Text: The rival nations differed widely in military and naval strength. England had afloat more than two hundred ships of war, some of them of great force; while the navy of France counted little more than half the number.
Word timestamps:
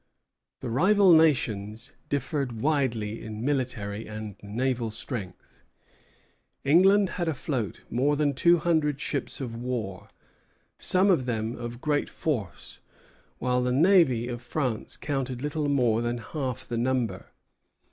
The 0.61 0.71
rival 0.71 1.13
nations 1.13 1.91
differed 2.09 2.59
widely 2.59 3.23
in 3.23 3.45
military 3.45 4.07
and 4.07 4.35
naval 4.41 4.89
strength. 4.89 5.61
England 6.65 7.07
had 7.21 7.27
afloat 7.27 7.81
more 7.87 8.15
than 8.15 8.33
two 8.33 8.57
hundred 8.57 8.99
ships 8.99 9.39
of 9.39 9.55
war, 9.55 10.09
some 10.79 11.11
of 11.11 11.27
them 11.27 11.55
of 11.55 11.81
great 11.81 12.09
force; 12.09 12.81
while 13.37 13.61
the 13.61 13.71
navy 13.71 14.27
of 14.27 14.41
France 14.41 14.97
counted 14.97 15.43
little 15.43 15.69
more 15.69 16.01
than 16.01 16.17
half 16.17 16.67
the 16.67 16.79
number. 16.79 17.27